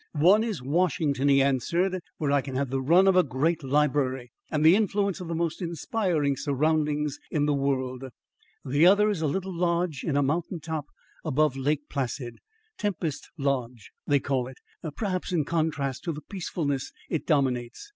[0.13, 4.31] 'One is Washington,' he answered, 'where I can have the run of a great library
[4.49, 8.05] and the influence of the most inspiring surroundings in the world;
[8.65, 10.87] the other is a little lodge in a mountain top
[11.23, 12.39] above Lake Placid
[12.79, 14.57] Tempest Lodge, they call it;
[14.95, 17.87] perhaps, in contrast to the peacefulness it dominates.'